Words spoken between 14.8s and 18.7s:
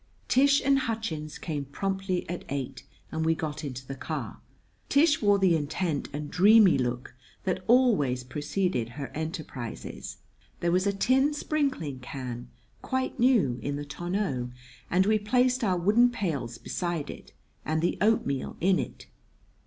and we placed our wooden pails beside it and the oatmeal